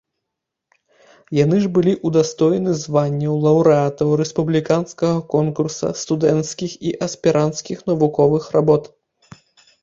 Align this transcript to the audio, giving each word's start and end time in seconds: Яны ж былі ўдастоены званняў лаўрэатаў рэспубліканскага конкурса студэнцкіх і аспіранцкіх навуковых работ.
Яны 1.39 1.57
ж 1.65 1.67
былі 1.75 1.91
ўдастоены 2.09 2.73
званняў 2.83 3.35
лаўрэатаў 3.45 4.15
рэспубліканскага 4.23 5.21
конкурса 5.35 5.87
студэнцкіх 6.01 6.71
і 6.87 6.95
аспіранцкіх 7.09 7.85
навуковых 7.93 8.43
работ. 8.59 8.83